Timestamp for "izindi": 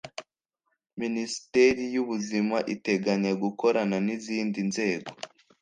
4.17-4.59